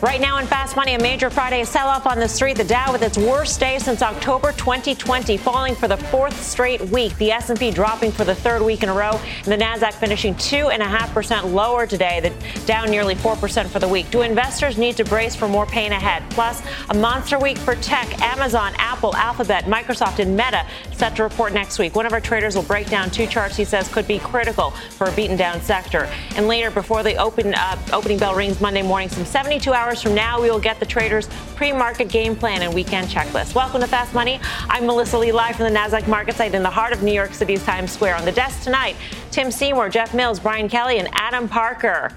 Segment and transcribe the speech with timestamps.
[0.00, 2.56] Right now in Fast Money, a major Friday sell off on the street.
[2.56, 7.16] The Dow with its worst day since October 2020, falling for the fourth straight week.
[7.16, 10.68] The S&P dropping for the third week in a row, and the Nasdaq finishing two
[10.68, 12.20] and a half percent lower today.
[12.20, 14.08] The down nearly four percent for the week.
[14.12, 16.22] Do investors need to brace for more pain ahead?
[16.30, 18.22] Plus, a monster week for tech.
[18.22, 21.96] Amazon, Apple, Alphabet, Microsoft, and Meta set to report next week.
[21.96, 25.08] One of our traders will break down two charts he says could be critical for
[25.08, 26.08] a beaten down sector.
[26.36, 30.02] And later, before the open uh, opening bell rings Monday morning, some 72 hours hours
[30.02, 33.54] from now, we will get the traders' pre market game plan and weekend checklist.
[33.54, 34.38] Welcome to Fast Money.
[34.68, 37.32] I'm Melissa Lee, live from the NASDAQ market site in the heart of New York
[37.32, 38.16] City's Times Square.
[38.16, 38.96] On the desk tonight,
[39.30, 42.12] Tim Seymour, Jeff Mills, Brian Kelly, and Adam Parker.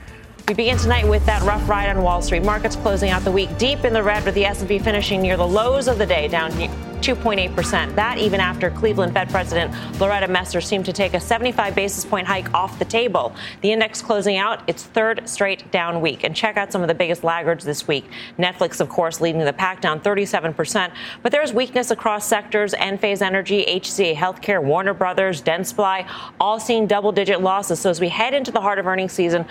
[0.52, 2.44] We begin tonight with that rough ride on Wall Street.
[2.44, 5.48] Markets closing out the week deep in the red with the S&P finishing near the
[5.48, 7.96] lows of the day, down 2.8%.
[7.96, 12.28] That even after Cleveland Fed President Loretta Mester seemed to take a 75 basis point
[12.28, 13.34] hike off the table.
[13.62, 16.26] The index closing out its third straight down week.
[16.26, 18.10] And check out some of the biggest laggards this week.
[18.38, 20.92] Netflix, of course, leading the pack down 37%.
[21.24, 22.74] But there's weakness across sectors.
[22.74, 26.06] Enphase Energy, HCA Healthcare, Warner Brothers, Dentsply,
[26.42, 27.80] all seeing double digit losses.
[27.80, 29.46] So as we head into the heart of earnings season,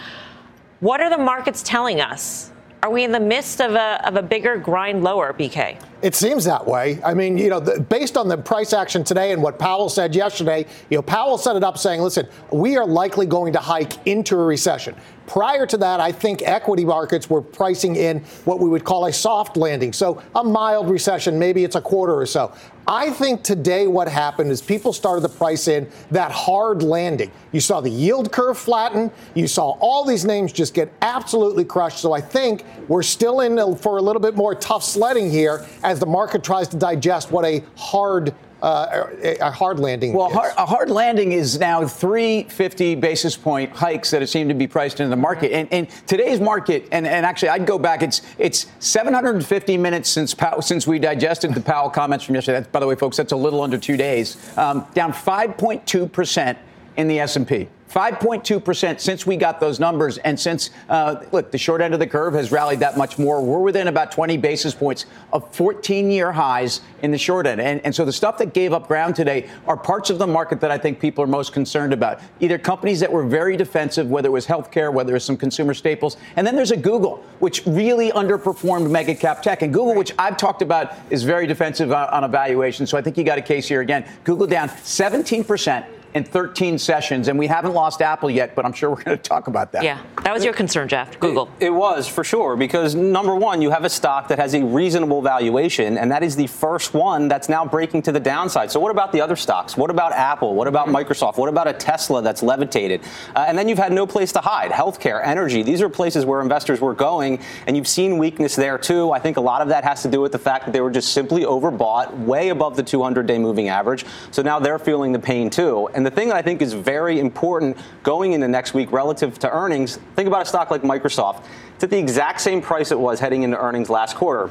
[0.80, 2.50] what are the markets telling us?
[2.82, 5.78] Are we in the midst of a, of a bigger grind lower, BK?
[6.02, 6.98] It seems that way.
[7.04, 10.14] I mean, you know, the, based on the price action today and what Powell said
[10.14, 14.06] yesterday, you know, Powell set it up saying, listen, we are likely going to hike
[14.06, 14.94] into a recession.
[15.26, 19.12] Prior to that, I think equity markets were pricing in what we would call a
[19.12, 19.92] soft landing.
[19.92, 22.52] So a mild recession, maybe it's a quarter or so.
[22.88, 27.30] I think today what happened is people started to price in that hard landing.
[27.52, 29.12] You saw the yield curve flatten.
[29.34, 31.98] You saw all these names just get absolutely crushed.
[31.98, 35.98] So I think we're still in for a little bit more tough sledding here as
[35.98, 39.06] the market tries to digest what a hard uh,
[39.40, 40.10] a hard landing.
[40.10, 40.16] Is.
[40.16, 44.54] Well, hard, a hard landing is now 350 basis point hikes that have seemed to
[44.54, 45.52] be priced into the market.
[45.52, 48.02] And, and today's market, and, and, actually, I'd go back.
[48.02, 52.58] It's it's 750 minutes since Powell, since we digested the Powell comments from yesterday.
[52.58, 54.36] That's, by the way, folks, that's a little under two days.
[54.58, 56.58] Um, down 5.2 percent
[56.96, 57.68] in the S&P.
[57.90, 60.18] 5.2% since we got those numbers.
[60.18, 63.42] And since, uh, look, the short end of the curve has rallied that much more.
[63.42, 67.60] We're within about 20 basis points of 14 year highs in the short end.
[67.60, 70.60] And, and so the stuff that gave up ground today are parts of the market
[70.60, 72.20] that I think people are most concerned about.
[72.38, 75.74] Either companies that were very defensive, whether it was healthcare, whether it was some consumer
[75.74, 76.16] staples.
[76.36, 79.62] And then there's a Google, which really underperformed mega cap tech.
[79.62, 82.86] And Google, which I've talked about, is very defensive on, on evaluation.
[82.86, 84.08] So I think you got a case here again.
[84.22, 85.84] Google down 17%
[86.14, 89.22] in 13 sessions, and we haven't lost Apple yet, but I'm sure we're going to
[89.22, 89.84] talk about that.
[89.84, 91.18] Yeah, that was your concern, Jeff.
[91.20, 91.48] Google.
[91.58, 94.62] It, it, was for sure because number one, you have a stock that has a
[94.62, 98.70] reasonable valuation, and that is the first one that's now breaking to the downside.
[98.70, 99.76] So what about the other stocks?
[99.76, 100.54] What about Apple?
[100.54, 101.36] What about Microsoft?
[101.36, 103.02] What about a Tesla that's levitated?
[103.34, 104.72] Uh, and then you've had no place to hide.
[104.72, 105.62] Healthcare, energy.
[105.62, 109.12] These are places where investors were going, and you've seen weakness there too.
[109.12, 110.90] I think a lot of that has to do with the fact that they were
[110.90, 114.04] just simply overbought, way above the 200-day moving average.
[114.32, 115.88] So now they're feeling the pain too.
[115.94, 119.50] And the thing that I think is very important going into next week relative to
[119.50, 121.44] earnings, think about a stock like Microsoft.
[121.74, 124.50] It's at the exact same price it was heading into earnings last quarter.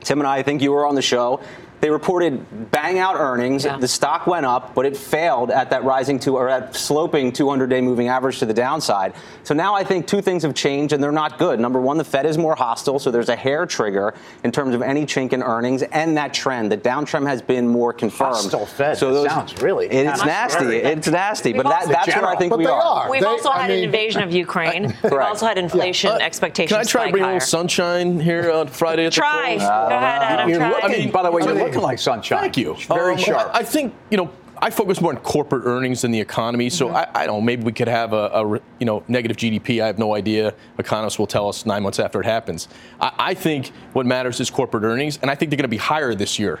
[0.00, 1.40] Tim and I, I think you were on the show.
[1.84, 3.66] They reported bang out earnings.
[3.66, 3.76] Yeah.
[3.76, 7.82] The stock went up, but it failed at that rising to or at sloping 200-day
[7.82, 9.12] moving average to the downside.
[9.42, 11.60] So now I think two things have changed, and they're not good.
[11.60, 14.80] Number one, the Fed is more hostile, so there's a hair trigger in terms of
[14.80, 18.36] any chink in earnings, and that trend, the downtrend has been more confirmed.
[18.36, 18.96] Hostile Fed.
[18.96, 19.84] So those, sounds really.
[19.88, 20.76] It's nasty.
[20.76, 21.52] It's nasty.
[21.52, 22.80] We've but that, that's general, where I think we are.
[22.80, 23.10] are.
[23.10, 24.84] We've they, also I had mean, an invasion of Ukraine.
[25.02, 26.16] We've also had inflation yeah.
[26.16, 26.72] uh, expectations.
[26.72, 27.32] Can I try to bring higher.
[27.32, 29.04] a little sunshine here on Friday?
[29.04, 29.58] At try.
[29.58, 30.50] The Go ahead, Adam.
[30.54, 30.80] Try.
[30.80, 32.40] I mean, by the way, you're looking like sunshine.
[32.40, 32.74] Thank you.
[32.88, 33.50] Very um, sharp.
[33.52, 34.30] I think you know.
[34.56, 36.70] I focus more on corporate earnings than the economy.
[36.70, 36.96] So mm-hmm.
[36.96, 37.40] I, I, don't know.
[37.40, 39.82] Maybe we could have a, a, you know negative GDP.
[39.82, 40.54] I have no idea.
[40.78, 42.68] Economists will tell us nine months after it happens.
[43.00, 45.76] I, I think what matters is corporate earnings, and I think they're going to be
[45.76, 46.60] higher this year.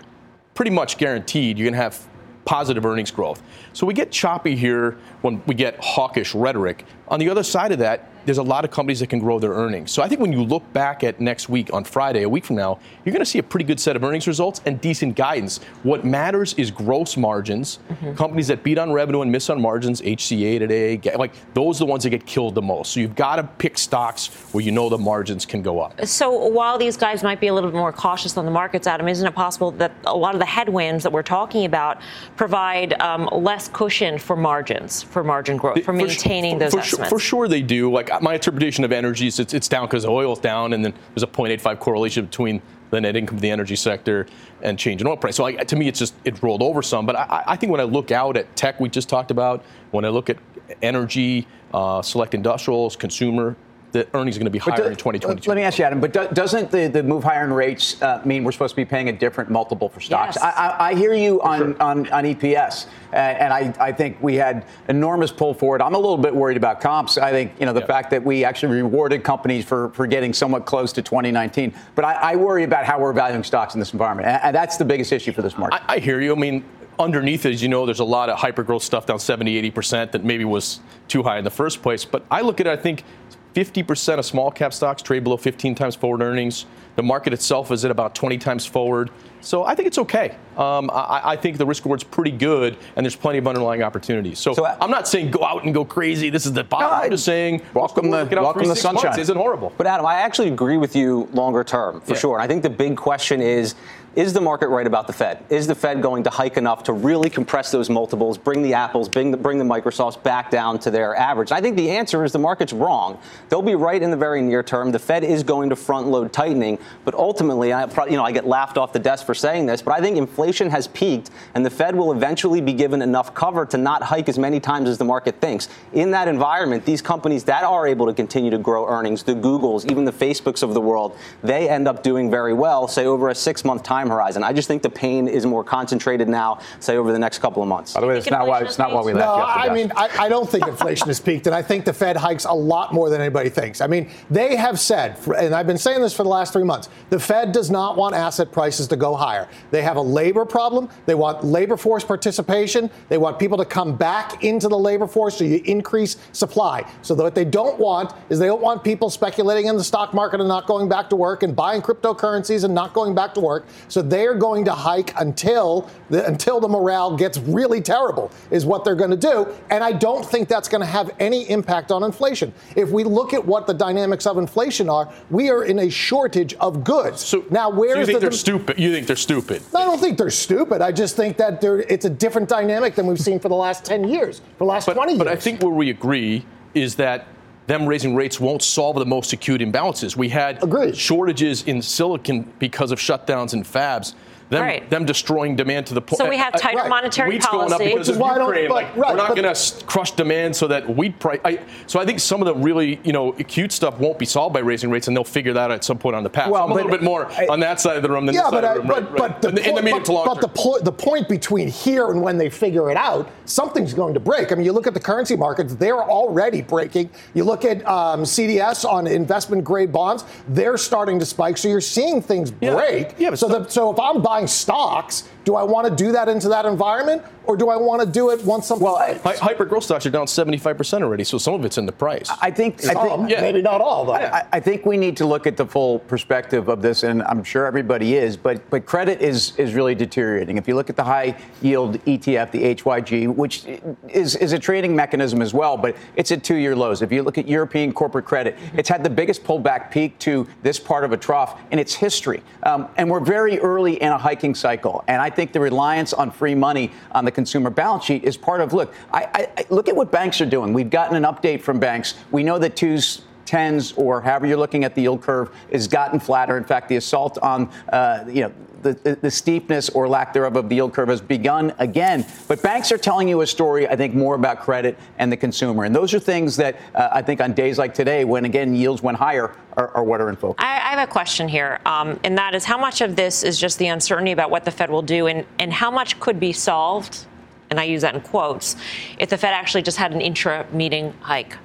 [0.54, 1.56] Pretty much guaranteed.
[1.56, 2.06] You're going to have
[2.44, 3.42] positive earnings growth.
[3.72, 6.84] So we get choppy here when we get hawkish rhetoric.
[7.08, 9.52] On the other side of that, there's a lot of companies that can grow their
[9.52, 9.92] earnings.
[9.92, 12.56] So I think when you look back at next week on Friday, a week from
[12.56, 15.58] now, you're going to see a pretty good set of earnings results and decent guidance.
[15.82, 17.78] What matters is gross margins.
[17.88, 18.14] Mm-hmm.
[18.14, 21.90] Companies that beat on revenue and miss on margins, HCA today, like those are the
[21.90, 22.92] ones that get killed the most.
[22.92, 26.04] So you've got to pick stocks where you know the margins can go up.
[26.06, 29.08] So while these guys might be a little bit more cautious on the markets, Adam,
[29.08, 32.00] isn't it possible that a lot of the headwinds that we're talking about
[32.36, 37.08] provide um, less cushion for margins, for margin growth, for maintaining for, those for estimates?
[37.08, 37.90] Sure, for sure they do.
[37.90, 41.22] Like my interpretation of energy is it's, it's down because oil's down, and then there's
[41.22, 44.26] a 0.85 correlation between the net income of the energy sector
[44.62, 45.36] and change in oil price.
[45.36, 47.06] So to me, it's just it rolled over some.
[47.06, 50.04] But I, I, think when I look out at tech, we just talked about, when
[50.04, 50.38] I look at
[50.82, 53.56] energy, uh, select industrials, consumer,
[53.94, 55.48] the earnings are going to be higher do, in 2022.
[55.48, 58.20] Let me ask you, Adam, but do, doesn't the, the move higher in rates uh,
[58.24, 60.34] mean we're supposed to be paying a different multiple for stocks?
[60.34, 60.44] Yes.
[60.44, 61.82] I, I, I, hear you on, sure.
[61.82, 65.80] on, on, EPS, uh, and I, I think we had enormous pull forward.
[65.80, 67.18] I'm a little bit worried about comps.
[67.18, 67.86] I think, you know, the yeah.
[67.86, 71.72] fact that we actually rewarded companies for, for getting somewhat close to 2019.
[71.94, 74.84] But I, I worry about how we're valuing stocks in this environment, and that's the
[74.84, 75.80] biggest issue for this market.
[75.88, 76.32] I, I hear you.
[76.32, 76.64] I mean,
[76.98, 80.24] underneath as you know, there's a lot of hyper growth stuff down 70, 80% that
[80.24, 82.04] maybe was too high in the first place.
[82.04, 83.04] But I look at it, I think
[83.54, 86.66] 50% of small cap stocks trade below 15 times forward earnings.
[86.96, 89.10] The market itself is at about 20 times forward.
[89.40, 90.36] So I think it's okay.
[90.56, 94.38] Um, I, I, think the risk reward's pretty good, and there's plenty of underlying opportunities.
[94.38, 96.30] So, so I'm not saying go out and go crazy.
[96.30, 96.88] This is the bottom.
[96.88, 99.18] No, I'm just saying welcome the welcome the sunshine.
[99.18, 99.72] Isn't horrible.
[99.76, 102.18] But Adam, I actually agree with you longer term for yeah.
[102.18, 102.36] sure.
[102.36, 103.74] And I think the big question is
[104.16, 105.42] is the market right about the Fed?
[105.50, 109.08] Is the Fed going to hike enough to really compress those multiples, bring the Apples,
[109.08, 111.50] bring the, bring the Microsofts back down to their average?
[111.50, 113.18] I think the answer is the market's wrong.
[113.48, 114.92] They'll be right in the very near term.
[114.92, 118.46] The Fed is going to front load tightening, but ultimately, I, you know, I get
[118.46, 121.70] laughed off the desk for saying this, but I think inflation has peaked, and the
[121.70, 125.04] Fed will eventually be given enough cover to not hike as many times as the
[125.04, 125.68] market thinks.
[125.92, 129.90] In that environment, these companies that are able to continue to grow earnings, the Googles,
[129.90, 133.34] even the Facebooks of the world, they end up doing very well, say over a
[133.34, 134.42] six-month time time horizon.
[134.42, 137.68] I just think the pain is more concentrated now, say over the next couple of
[137.68, 137.94] months.
[137.94, 139.26] By the way, it's not why it's not why we left.
[139.26, 142.16] No, I mean I, I, don't think inflation has peaked, and I think the Fed
[142.16, 143.80] hikes a lot more than anybody thinks.
[143.80, 146.88] I mean, they have said, and I've been saying this for the last three months,
[147.10, 149.48] the Fed does not want asset prices to go higher.
[149.70, 150.88] They have a labor problem.
[151.06, 152.90] They want labor force participation.
[153.08, 156.90] They want people to come back into the labor force, so you increase supply.
[157.02, 160.40] So what they don't want is they don't want people speculating in the stock market
[160.40, 163.66] and not going back to work and buying cryptocurrencies and not going back to work.
[163.94, 168.84] So they're going to hike until the, until the morale gets really terrible, is what
[168.84, 169.46] they're going to do.
[169.70, 172.52] And I don't think that's going to have any impact on inflation.
[172.74, 176.54] If we look at what the dynamics of inflation are, we are in a shortage
[176.54, 177.24] of goods.
[177.24, 178.80] So now, where so you think the, they're stupid?
[178.80, 179.62] You think they're stupid?
[179.72, 180.82] I don't think they're stupid.
[180.82, 184.08] I just think that it's a different dynamic than we've seen for the last 10
[184.08, 185.18] years, for the last but, 20 years.
[185.18, 186.44] But I think where we agree
[186.74, 187.28] is that
[187.66, 190.16] them raising rates won't solve the most acute imbalances.
[190.16, 190.96] We had Agreed.
[190.96, 194.14] shortages in silicon because of shutdowns in fabs
[194.50, 194.90] them, right.
[194.90, 196.18] them destroying demand to the point.
[196.18, 196.90] So we have tighter uh, right.
[196.90, 197.70] monetary Wheat's policy.
[197.70, 198.68] going up because of Ukraine.
[198.68, 201.40] But, like, right, we're not going to crush demand so that wheat price.
[201.44, 204.52] I, so I think some of the really you know acute stuff won't be solved
[204.52, 206.50] by raising rates, and they'll figure that out at some point on the path.
[206.50, 208.34] Well, so I'm a little bit more I, on that side of the room than
[208.34, 209.08] yeah, this but, side of the room.
[209.16, 211.28] But, but the, in, the, in the medium but, to long but the, the point
[211.28, 214.52] between here and when they figure it out, something's going to break.
[214.52, 217.10] I mean, you look at the currency markets; they're already breaking.
[217.32, 221.56] You look at um, CDS on investment grade bonds; they're starting to spike.
[221.56, 223.12] So you're seeing things break.
[223.18, 226.28] Yeah, yeah so, the, so if I'm buying stocks do I want to do that
[226.28, 228.84] into that environment, or do I want to do it once something?
[228.84, 231.92] Well, hi- hyper growth stocks are down 75% already, so some of it's in the
[231.92, 232.30] price.
[232.40, 233.40] I think, some, I think yeah.
[233.40, 234.14] maybe not all, though.
[234.14, 237.44] I, I, think we need to look at the full perspective of this, and I'm
[237.44, 238.36] sure everybody is.
[238.36, 240.56] But but credit is is really deteriorating.
[240.56, 243.66] If you look at the high yield ETF, the HYG, which
[244.08, 247.02] is is a trading mechanism as well, but it's at two year lows.
[247.02, 250.78] If you look at European corporate credit, it's had the biggest pullback peak to this
[250.78, 254.54] part of a trough in its history, um, and we're very early in a hiking
[254.54, 255.04] cycle.
[255.08, 258.60] And I think the reliance on free money on the consumer balance sheet is part
[258.60, 258.94] of look.
[259.12, 260.72] I, I, look at what banks are doing.
[260.72, 262.14] We've gotten an update from banks.
[262.30, 266.18] We know that twos tens or however you're looking at the yield curve has gotten
[266.18, 266.56] flatter.
[266.56, 268.52] In fact, the assault on uh, you know
[268.92, 272.26] the, the, steepness or lack thereof of the yield curve has begun again.
[272.46, 275.84] But banks are telling you a story, I think, more about credit and the consumer.
[275.84, 279.02] And those are things that uh, I think on days like today, when again yields
[279.02, 280.62] went higher, are, are what are in focus.
[280.64, 283.58] I, I have a question here, um, and that is how much of this is
[283.58, 286.52] just the uncertainty about what the Fed will do, and, and how much could be
[286.52, 287.26] solved,
[287.70, 288.76] and I use that in quotes,
[289.18, 291.56] if the Fed actually just had an intra meeting hike?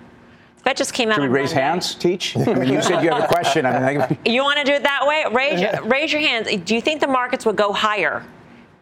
[0.70, 1.16] That just came out.
[1.16, 1.64] Should we raise Monday.
[1.64, 2.38] hands, Teach?
[2.38, 3.66] I mean, you said you have a question.
[3.66, 5.26] I mean, you want to do it that way?
[5.32, 6.48] Raise, raise your hands.
[6.64, 8.24] Do you think the markets would go higher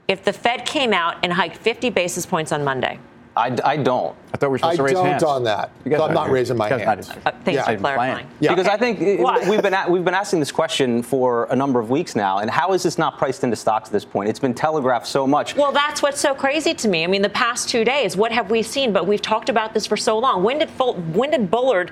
[0.09, 2.99] if the Fed came out and hiked 50 basis points on Monday?
[3.37, 4.15] I, I don't.
[4.33, 5.23] I thought we were supposed I to raise don't hands.
[5.23, 5.71] on that.
[5.89, 7.01] So I'm not raising my hand.
[7.25, 7.63] Uh, thanks Yeah.
[7.63, 7.79] for I'm playing.
[7.79, 8.27] clarifying.
[8.39, 8.49] Yeah.
[8.55, 11.79] Because I think it- we've been at, we've been asking this question for a number
[11.79, 14.29] of weeks now, and how is this not priced into stocks at this point?
[14.29, 15.55] It's been telegraphed so much.
[15.55, 17.03] Well, that's what's so crazy to me.
[17.03, 18.91] I mean, the past two days, what have we seen?
[18.91, 20.43] But we've talked about this for so long.
[20.43, 21.91] When did Ful- when did Bullard,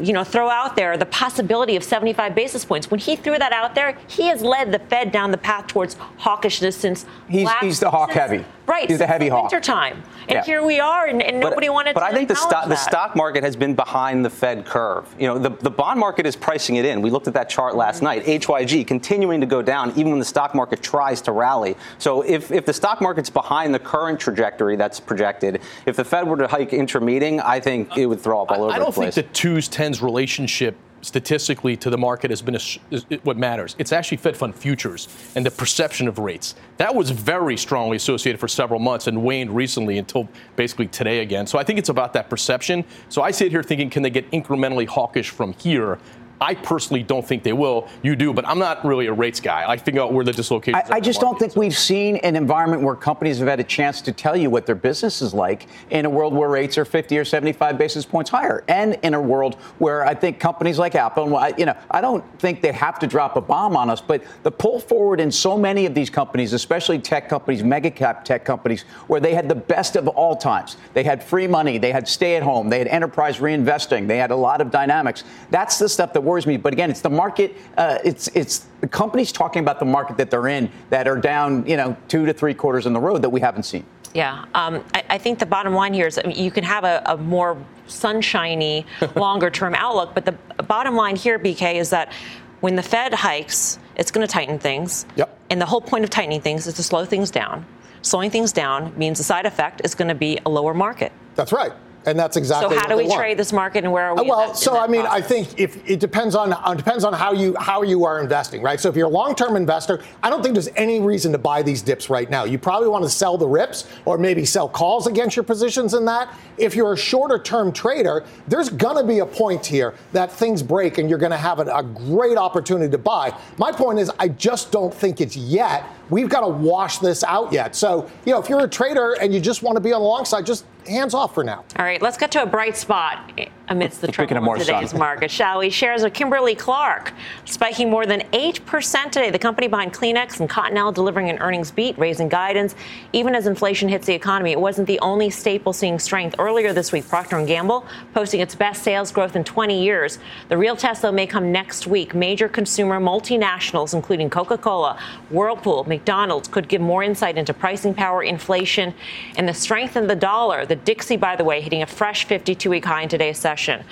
[0.00, 2.90] you know, throw out there the possibility of 75 basis points?
[2.90, 5.96] When he threw that out there, he has led the Fed down the path towards
[6.20, 8.44] hawkishness since He's- last, he's the hawk since- heavy.
[8.66, 9.50] Right, He's the since heavy hawk.
[9.52, 10.44] Winter time, and Yeah.
[10.44, 12.06] here we are, and, and But- nobody wanted but to.
[12.06, 15.04] But I think the stock, the stock market has been behind the Fed curve.
[15.18, 17.02] You know, the, the bond market is pricing it in.
[17.02, 18.04] We looked at that chart last Mm-hmm.
[18.04, 18.24] night.
[18.24, 21.76] HYG continuing to go down even when the stock market tries to rally.
[21.98, 26.26] So if, if the stock market's behind the current trajectory that's projected, if the Fed
[26.26, 28.92] were to hike intermeeting, I think it would throw up all over I don't the
[28.92, 29.14] place.
[29.14, 33.76] think the twos tens relationship statistically to the market has been a, is what matters.
[33.78, 36.54] It's actually Fed fund futures and the perception of rates.
[36.78, 41.46] That was very strongly associated for several months and waned recently until basically today again.
[41.46, 42.84] So I think it's about that perception.
[43.08, 45.98] So I sit here thinking, can they get incrementally hawkish from here?
[46.44, 47.88] I personally don't think they will.
[48.02, 49.64] You do, but I'm not really a rates guy.
[49.66, 50.74] I figure out where the dislocation.
[50.74, 54.02] I, I just don't think we've seen an environment where companies have had a chance
[54.02, 57.16] to tell you what their business is like in a world where rates are 50
[57.16, 61.38] or 75 basis points higher, and in a world where I think companies like Apple,
[61.38, 64.22] and you know, I don't think they have to drop a bomb on us, but
[64.42, 68.44] the pull forward in so many of these companies, especially tech companies, mega cap tech
[68.44, 70.76] companies, where they had the best of all times.
[70.92, 74.30] They had free money, they had stay at home, they had enterprise reinvesting, they had
[74.30, 75.24] a lot of dynamics.
[75.48, 76.56] That's the stuff that worries me.
[76.56, 77.56] But again, it's the market.
[77.76, 81.64] Uh, it's it's the companies talking about the market that they're in that are down,
[81.66, 83.84] you know, two to three quarters in the road that we haven't seen.
[84.14, 86.84] Yeah, um, I, I think the bottom line here is I mean, you can have
[86.84, 88.86] a, a more sunshiny,
[89.16, 90.32] longer term outlook, but the
[90.64, 92.12] bottom line here, BK, is that
[92.60, 95.06] when the Fed hikes, it's going to tighten things.
[95.16, 95.38] Yep.
[95.50, 97.64] And the whole point of tightening things is to slow things down.
[98.02, 101.12] Slowing things down means the side effect is going to be a lower market.
[101.36, 101.72] That's right.
[102.06, 103.18] And that's exactly so how do we want.
[103.18, 104.22] trade this market and where are we?
[104.22, 107.12] in Well, that- so I mean, I think if it depends on uh, depends on
[107.12, 108.78] how you how you are investing, right?
[108.78, 111.82] So if you're a long-term investor, I don't think there's any reason to buy these
[111.82, 112.44] dips right now.
[112.44, 116.04] You probably want to sell the rips or maybe sell calls against your positions in
[116.06, 116.34] that.
[116.58, 120.98] If you're a shorter-term trader, there's going to be a point here that things break
[120.98, 123.36] and you're going to have a, a great opportunity to buy.
[123.58, 125.84] My point is, I just don't think it's yet.
[126.10, 127.74] We've got to wash this out yet.
[127.74, 130.06] So you know, if you're a trader and you just want to be on the
[130.06, 131.64] long side, just hands off for now.
[131.76, 133.32] All right, let's get to a bright spot
[133.68, 134.98] amidst the Speaking trouble of more today's sun.
[134.98, 135.70] market, shall we?
[135.70, 137.14] Shares of Kimberly Clark
[137.46, 139.30] spiking more than 8% today.
[139.30, 142.74] The company behind Kleenex and Cottonelle delivering an earnings beat, raising guidance,
[143.14, 144.52] even as inflation hits the economy.
[144.52, 146.34] It wasn't the only staple seeing strength.
[146.38, 150.18] Earlier this week, Procter & Gamble posting its best sales growth in 20 years.
[150.50, 152.14] The real test, though, may come next week.
[152.14, 154.98] Major consumer multinationals, including Coca-Cola,
[155.30, 158.92] Whirlpool, McDonald's, could give more insight into pricing power, inflation,
[159.36, 160.66] and the strength in the dollar.
[160.66, 163.84] The Dixie, by the way, hitting a fresh 52-week high in today's session.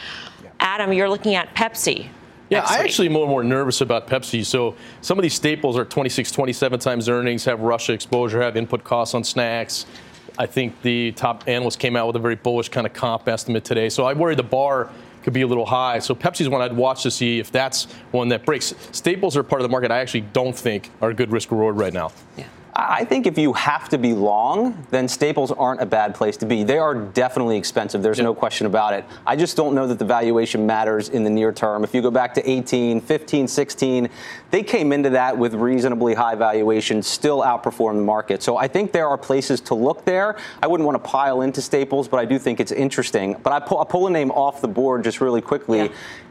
[0.58, 2.08] Adam, you're looking at Pepsi.
[2.50, 2.84] Yeah, I week.
[2.84, 4.44] actually am more and more nervous about Pepsi.
[4.44, 8.82] So some of these staples are 26, 27 times earnings, have Russia exposure, have input
[8.82, 9.86] costs on snacks.
[10.38, 13.64] I think the top analyst came out with a very bullish kind of comp estimate
[13.64, 13.88] today.
[13.88, 14.90] So I worry the bar
[15.22, 15.98] could be a little high.
[15.98, 18.74] So Pepsi's one I'd watch to see if that's one that breaks.
[18.92, 21.76] Staples are part of the market I actually don't think are a good risk reward
[21.76, 22.12] right now.
[22.36, 22.46] Yeah.
[22.74, 26.46] I think if you have to be long, then staples aren't a bad place to
[26.46, 26.64] be.
[26.64, 28.02] They are definitely expensive.
[28.02, 29.04] There's no question about it.
[29.26, 31.84] I just don't know that the valuation matters in the near term.
[31.84, 34.08] If you go back to 18, 15, 16,
[34.50, 38.42] they came into that with reasonably high valuations, still outperformed the market.
[38.42, 40.38] So I think there are places to look there.
[40.62, 43.36] I wouldn't want to pile into staples, but I do think it's interesting.
[43.42, 45.78] But I pull, I'll pull a name off the board just really quickly.
[45.78, 45.88] Yeah.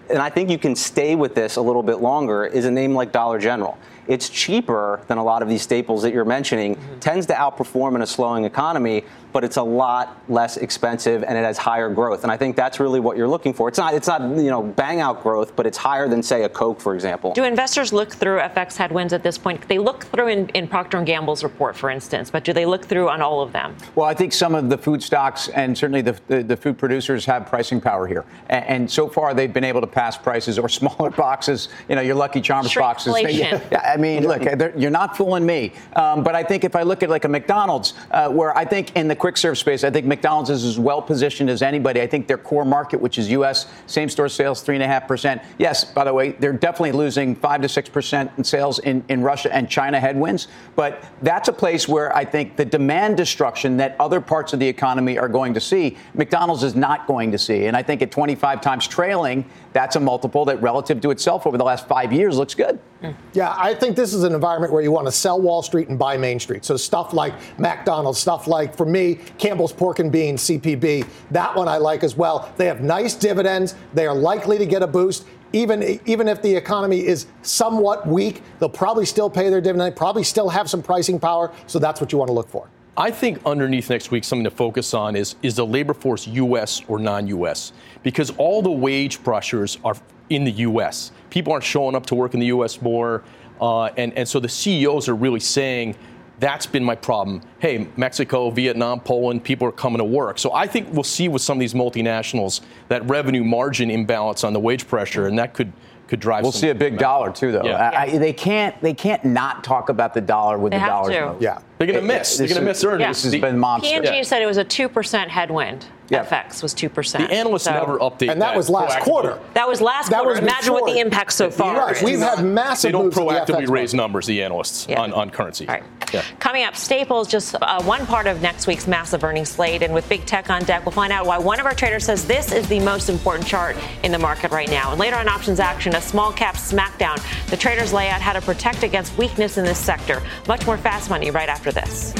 [0.09, 2.93] And I think you can stay with this a little bit longer, is a name
[2.93, 3.77] like Dollar General.
[4.11, 6.99] It's cheaper than a lot of these staples that you're mentioning, mm-hmm.
[6.99, 11.43] tends to outperform in a slowing economy, but it's a lot less expensive and it
[11.43, 12.23] has higher growth.
[12.23, 13.67] And I think that's really what you're looking for.
[13.67, 16.49] It's not it's not, you know, bang out growth, but it's higher than say a
[16.49, 17.33] Coke, for example.
[17.33, 19.67] Do investors look through FX headwinds at this point?
[19.67, 22.85] They look through in, in Procter & Gamble's report, for instance, but do they look
[22.85, 23.75] through on all of them?
[23.95, 27.25] Well, I think some of the food stocks and certainly the, the, the food producers
[27.25, 28.25] have pricing power here.
[28.49, 32.01] And, and so far, they've been able to pass prices or smaller boxes, you know,
[32.01, 33.13] your Lucky Charms boxes.
[33.13, 33.71] Shrinkflation.
[33.71, 34.43] Yeah, I mean, look,
[34.77, 35.73] you're not fooling me.
[35.95, 38.95] Um, but I think if I look at like a McDonald's, uh, where I think
[38.95, 42.01] in the quick serve space, I think McDonald's is as well positioned as anybody.
[42.01, 43.67] I think their core market, which is U.S.
[43.85, 45.43] same store sales, three and a half percent.
[45.59, 49.21] Yes, by the way, they're definitely losing five to six percent in sales in, in
[49.21, 50.47] Russia and China headwinds.
[50.75, 54.67] But that's a place where I think the demand destruction that other parts of the
[54.67, 57.67] economy are going to see, McDonald's is not going to see.
[57.67, 61.59] And I think at 25 times trailing, that's a multiple that relative to itself over
[61.59, 62.79] the last five years looks good.
[63.01, 63.15] Mm.
[63.33, 65.97] Yeah, I think this is an environment where you want to sell Wall Street and
[65.97, 66.63] buy Main Street.
[66.63, 71.67] So stuff like McDonald's, stuff like, for me, Campbell's Pork and Beans, CPB, that one
[71.67, 72.53] I like as well.
[72.57, 73.75] They have nice dividends.
[73.93, 75.25] They are likely to get a boost.
[75.53, 80.23] Even, even if the economy is somewhat weak, they'll probably still pay their dividend, probably
[80.23, 81.51] still have some pricing power.
[81.67, 82.69] So that's what you want to look for.
[82.97, 86.81] I think underneath next week, something to focus on is is the labor force U.S.
[86.87, 87.71] or non-U.S.
[88.03, 89.95] Because all the wage pressures are
[90.31, 91.11] in the U.S.
[91.29, 92.81] People aren't showing up to work in the U.S.
[92.81, 93.23] more,
[93.59, 95.95] uh, and and so the CEOs are really saying.
[96.39, 97.43] That's been my problem.
[97.59, 100.39] Hey, Mexico, Vietnam, Poland, people are coming to work.
[100.39, 104.51] So I think we'll see with some of these multinationals that revenue margin imbalance on
[104.51, 105.71] the wage pressure, and that could
[106.11, 106.43] could drive.
[106.43, 107.63] We'll see a big dollar too, though.
[107.63, 107.89] Yeah.
[107.89, 111.37] I, I, they can't they can't not talk about the dollar with they the dollar.
[111.39, 112.37] Yeah, they're going to miss.
[112.37, 112.99] They're going to miss earnings.
[112.99, 113.07] Yeah.
[113.07, 114.01] This has been monster.
[114.01, 114.21] P&G yeah.
[114.21, 115.87] said it was a two percent headwind.
[116.09, 116.25] Yeah.
[116.25, 117.19] FX was 2%.
[117.19, 117.71] The analysts so.
[117.71, 119.39] never update And that, that was last quarter.
[119.53, 120.31] That was last that quarter.
[120.31, 122.03] Was Imagine what the impact so far right.
[122.03, 124.99] We've had massive They don't proactively the raise numbers, the analysts, yeah.
[124.99, 125.67] on, on currency.
[125.67, 125.83] Right.
[126.13, 126.23] Yeah.
[126.39, 129.81] Coming up, Staples, just uh, one part of next week's massive earnings slate.
[129.81, 132.25] And with big tech on deck, we'll find out why one of our traders says
[132.25, 134.91] this is the most important chart in the market right now.
[134.91, 137.17] And later on options action, a small cap smackdown.
[137.49, 140.21] The traders lay out how to protect against weakness in this sector.
[140.47, 142.13] Much more fast money right after this.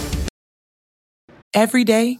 [1.53, 2.19] Every day,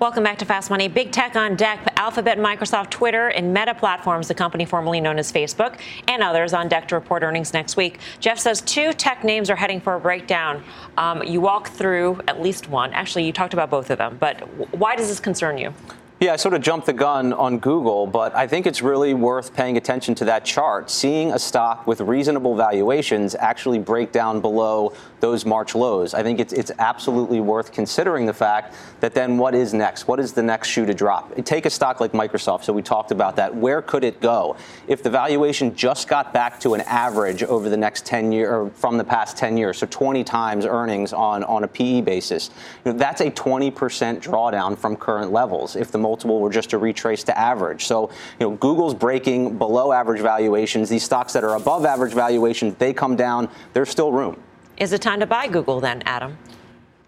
[0.00, 0.88] Welcome back to Fast Money.
[0.88, 1.92] Big tech on deck.
[1.96, 5.78] Alphabet, Microsoft, Twitter, and Meta Platforms, the company formerly known as Facebook,
[6.08, 7.98] and others on deck to report earnings next week.
[8.18, 10.64] Jeff says two tech names are heading for a breakdown.
[10.96, 12.94] Um, you walk through at least one.
[12.94, 14.40] Actually, you talked about both of them, but
[14.74, 15.74] why does this concern you?
[16.22, 19.54] Yeah, I sort of jumped the gun on Google, but I think it's really worth
[19.54, 20.90] paying attention to that chart.
[20.90, 26.12] Seeing a stock with reasonable valuations actually break down below those March lows.
[26.12, 30.08] I think it's, it's absolutely worth considering the fact that then what is next?
[30.08, 31.34] What is the next shoe to drop?
[31.46, 32.64] Take a stock like Microsoft.
[32.64, 33.54] So we talked about that.
[33.54, 34.56] Where could it go?
[34.88, 38.68] If the valuation just got back to an average over the next 10 years, or
[38.74, 42.50] from the past 10 years, so 20 times earnings on, on a PE basis,
[42.84, 43.72] you know, that's a 20%
[44.20, 45.76] drawdown from current levels.
[45.76, 47.84] If the multiple were just to retrace to average.
[47.84, 50.88] So, you know, Google's breaking below average valuations.
[50.88, 53.48] These stocks that are above average valuations, they come down.
[53.74, 54.36] There's still room.
[54.76, 56.36] Is it time to buy Google then, Adam?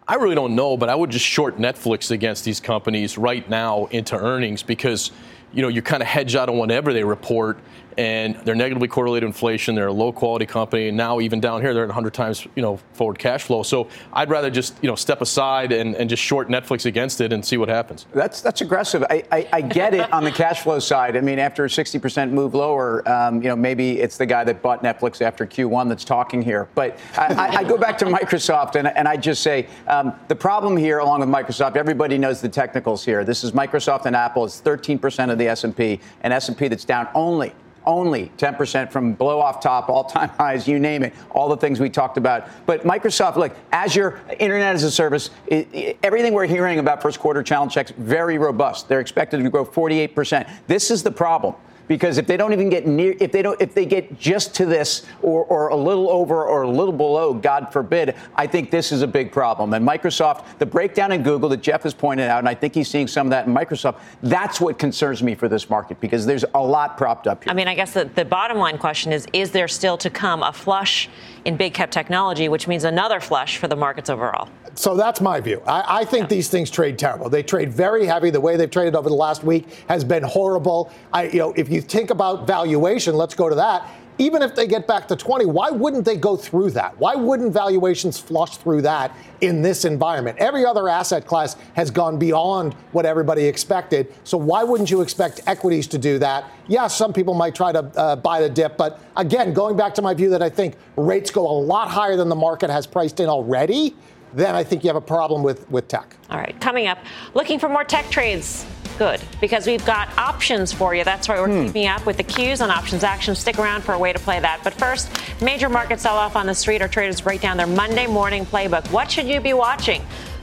[0.06, 3.86] I really don't know, but I would just short Netflix against these companies right now
[3.86, 5.10] into earnings because,
[5.52, 7.58] you know, you kind of hedge out on whatever they report
[7.98, 9.74] and they're negatively correlated to inflation.
[9.74, 12.62] They're a low quality company, and now even down here, they're at 100 times you
[12.62, 13.62] know forward cash flow.
[13.62, 17.32] So I'd rather just you know step aside and, and just short Netflix against it
[17.32, 18.06] and see what happens.
[18.12, 19.04] That's that's aggressive.
[19.08, 21.16] I, I, I get it on the cash flow side.
[21.16, 24.62] I mean, after a 60% move lower, um, you know maybe it's the guy that
[24.62, 26.68] bought Netflix after Q1 that's talking here.
[26.74, 30.76] But I, I go back to Microsoft, and, and I just say um, the problem
[30.76, 33.24] here, along with Microsoft, everybody knows the technicals here.
[33.24, 34.44] This is Microsoft and Apple.
[34.44, 37.52] It's 13% of the S&P, and S&P that's down only
[37.86, 41.80] only 10% from blow off top, all time highs, you name it, all the things
[41.80, 42.48] we talked about.
[42.66, 47.18] But Microsoft, look, Azure, Internet as a Service, it, it, everything we're hearing about first
[47.18, 48.88] quarter channel checks, very robust.
[48.88, 50.50] They're expected to grow 48%.
[50.66, 51.54] This is the problem
[51.88, 54.66] because if they don't even get near, if they don't, if they get just to
[54.66, 58.92] this or, or a little over or a little below, God forbid, I think this
[58.92, 59.74] is a big problem.
[59.74, 62.88] And Microsoft, the breakdown in Google that Jeff has pointed out, and I think he's
[62.88, 66.44] seeing some of that in Microsoft, that's what concerns me for this market because there's
[66.54, 67.50] a lot propped up here.
[67.50, 70.42] I mean, I guess the, the bottom line question is, is there still to come
[70.42, 71.08] a flush
[71.44, 74.48] in big cap technology, which means another flush for the markets overall?
[74.74, 75.62] So that's my view.
[75.66, 76.28] I, I think yeah.
[76.28, 77.28] these things trade terrible.
[77.28, 78.30] They trade very heavy.
[78.30, 80.90] The way they've traded over the last week has been horrible.
[81.12, 83.88] I, you know, if you think about valuation, let's go to that.
[84.18, 86.96] even if they get back to 20, why wouldn't they go through that?
[86.98, 90.38] Why wouldn't valuations flush through that in this environment?
[90.38, 94.14] Every other asset class has gone beyond what everybody expected.
[94.24, 96.44] So why wouldn't you expect equities to do that?
[96.68, 100.02] Yeah, some people might try to uh, buy the dip, but again, going back to
[100.02, 103.18] my view that I think rates go a lot higher than the market has priced
[103.18, 103.96] in already,
[104.34, 106.16] then I think you have a problem with, with tech.
[106.30, 106.98] All right, coming up,
[107.34, 108.64] looking for more tech trades
[108.98, 111.04] good because we've got options for you.
[111.04, 111.66] That's why we're hmm.
[111.66, 113.34] keeping up with the cues on options action.
[113.34, 114.60] Stick around for a way to play that.
[114.64, 116.82] But first, major market sell off on the street.
[116.82, 118.90] Our traders break down their Monday morning playbook.
[118.92, 120.02] What should you be watching?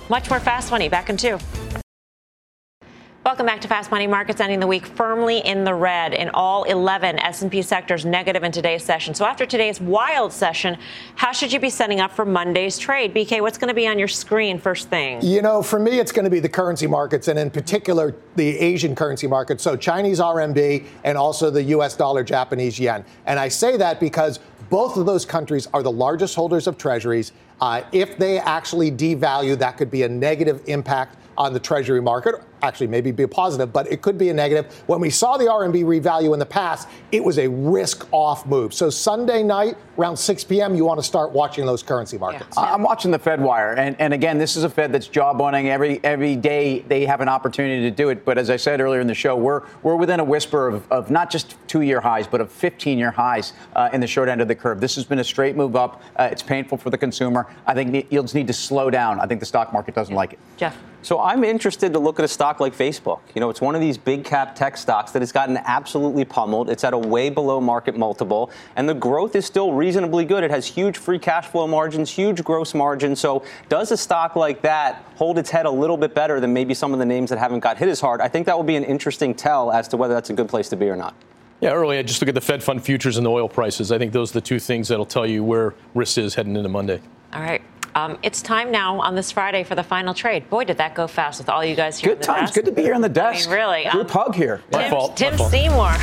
[0.09, 0.89] Much more fast money.
[0.89, 1.37] Back in two.
[3.29, 6.63] Welcome back to Fast Money Markets, ending the week firmly in the red in all
[6.63, 9.13] 11 S&P sectors negative in today's session.
[9.13, 10.79] So after today's wild session,
[11.13, 13.13] how should you be setting up for Monday's trade?
[13.13, 15.21] BK, what's going to be on your screen first thing?
[15.21, 18.57] You know, for me, it's going to be the currency markets, and in particular, the
[18.57, 19.61] Asian currency markets.
[19.61, 21.95] So Chinese RMB and also the U.S.
[21.95, 23.05] dollar, Japanese yen.
[23.27, 24.39] And I say that because
[24.71, 27.31] both of those countries are the largest holders of treasuries.
[27.61, 32.43] Uh, if they actually devalue, that could be a negative impact on the Treasury market.
[32.61, 34.73] Actually, maybe be a positive, but it could be a negative.
[34.87, 38.73] When we saw the RMB revalue in the past, it was a risk off move.
[38.73, 42.57] So Sunday night, around 6 p.m., you want to start watching those currency markets.
[42.57, 42.73] Yeah.
[42.73, 43.73] I'm watching the Fed wire.
[43.73, 45.65] And, and again, this is a Fed that's jawboning.
[45.65, 48.25] Every, every day they have an opportunity to do it.
[48.25, 51.09] But as I said earlier in the show, we're, we're within a whisper of, of
[51.09, 54.41] not just two year highs, but of 15 year highs uh, in the short end
[54.41, 54.79] of the curve.
[54.81, 56.01] This has been a straight move up.
[56.15, 57.47] Uh, it's painful for the consumer.
[57.65, 59.19] I think yields need to slow down.
[59.19, 60.39] I think the stock market doesn't like it.
[60.57, 60.77] Jeff.
[61.01, 63.19] So I'm interested to look at a stock like Facebook.
[63.35, 66.69] You know, it's one of these big cap tech stocks that has gotten absolutely pummeled.
[66.69, 70.43] It's at a way below market multiple, and the growth is still reasonably good.
[70.43, 73.19] It has huge free cash flow margins, huge gross margins.
[73.19, 76.73] So does a stock like that hold its head a little bit better than maybe
[76.73, 78.21] some of the names that haven't got hit as hard?
[78.21, 80.69] I think that will be an interesting tell as to whether that's a good place
[80.69, 81.13] to be or not.
[81.61, 83.91] Yeah, early I just look at the Fed fund futures and the oil prices.
[83.91, 86.69] I think those are the two things that'll tell you where risk is heading into
[86.69, 87.01] Monday.
[87.33, 87.61] All right.
[87.95, 90.49] Um, it's time now on this Friday for the final trade.
[90.49, 92.15] Boy, did that go fast with all you guys here.
[92.15, 92.49] Good times.
[92.49, 92.55] Desk.
[92.55, 93.47] Good to be here on the desk.
[93.47, 93.83] I mean, really.
[93.91, 94.61] Group um, hug here.
[94.71, 95.17] My Tim, fault.
[95.17, 95.51] Tim My fault.
[95.51, 95.95] Seymour.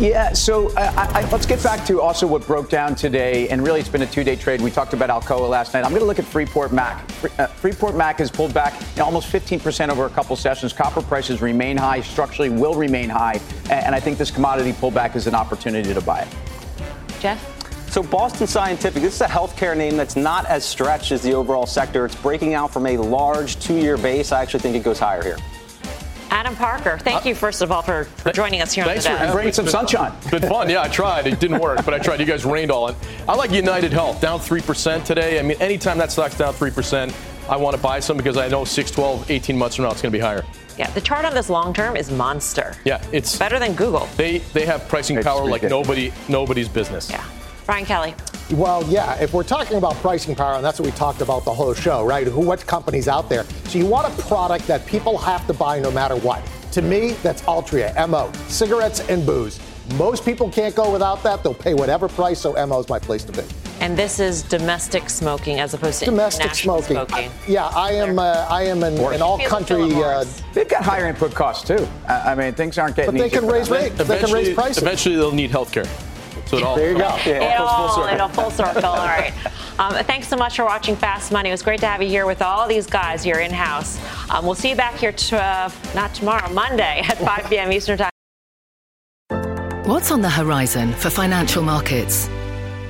[0.00, 0.32] yeah.
[0.32, 3.80] So uh, I, I, let's get back to also what broke down today, and really
[3.80, 4.60] it's been a two-day trade.
[4.60, 5.84] We talked about Alcoa last night.
[5.84, 7.02] I'm going to look at Freeport Mac.
[7.38, 10.72] Uh, Freeport Mac has pulled back you know, almost 15% over a couple sessions.
[10.72, 12.00] Copper prices remain high.
[12.00, 16.00] Structurally, will remain high, and, and I think this commodity pullback is an opportunity to
[16.00, 16.28] buy it.
[17.20, 17.55] Jeff.
[17.90, 21.66] So, Boston Scientific, this is a healthcare name that's not as stretched as the overall
[21.66, 22.04] sector.
[22.04, 24.32] It's breaking out from a large two year base.
[24.32, 25.38] I actually think it goes higher here.
[26.30, 29.26] Adam Parker, thank you, first of all, for, for joining us here Thanks on the
[29.28, 30.12] for bringing some sunshine.
[30.30, 30.68] Been fun.
[30.68, 31.26] Yeah, I tried.
[31.26, 32.20] It didn't work, but I tried.
[32.20, 32.96] You guys rained all it.
[33.28, 35.38] I like United Health, down 3% today.
[35.38, 37.14] I mean, anytime that stock's down 3%,
[37.48, 40.02] I want to buy some because I know 6, 12, 18 months from now it's
[40.02, 40.44] going to be higher.
[40.76, 42.74] Yeah, the chart on this long term is monster.
[42.84, 44.06] Yeah, it's better than Google.
[44.16, 45.62] They they have pricing it's power ridiculous.
[45.62, 47.08] like nobody nobody's business.
[47.08, 47.24] Yeah.
[47.66, 48.14] Brian Kelly.
[48.52, 51.52] Well, yeah, if we're talking about pricing power, and that's what we talked about the
[51.52, 52.26] whole show, right?
[52.26, 53.44] Who, what companies out there?
[53.64, 56.42] So you want a product that people have to buy no matter what.
[56.72, 59.58] To me, that's Altria, MO, cigarettes and booze.
[59.96, 61.42] Most people can't go without that.
[61.42, 63.42] They'll pay whatever price, so MO is my place to be.
[63.80, 66.96] And this is domestic smoking as opposed to domestic smoking.
[66.96, 67.14] smoking.
[67.14, 68.18] I, yeah, I am.
[68.18, 69.92] Uh, I am an, an all country.
[69.94, 70.24] Uh,
[70.54, 71.86] They've got higher input costs too.
[72.08, 73.12] I mean, things aren't getting.
[73.14, 73.96] But they can raise rates.
[73.96, 74.82] They can raise prices.
[74.82, 75.84] Eventually, they'll need health care.
[76.46, 77.16] So it all, there you go.
[77.26, 77.54] Yeah.
[77.54, 78.28] It all, full circle.
[78.28, 78.84] full circle.
[78.84, 79.32] all right.
[79.78, 81.50] Um, thanks so much for watching Fast Money.
[81.50, 84.00] It was great to have you here with all these guys here in house.
[84.30, 87.70] Um, we'll see you back here, to, uh, not tomorrow, Monday at 5 p.m.
[87.70, 88.10] Eastern Time.
[89.84, 92.26] What's on the horizon for financial markets?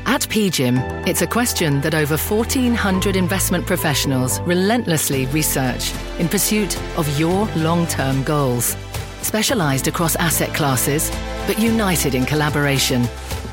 [0.07, 7.19] At PGIM, it's a question that over 1,400 investment professionals relentlessly research in pursuit of
[7.19, 8.77] your long term goals.
[9.23, 11.11] Specialized across asset classes,
[11.49, 13.09] but united in collaboration.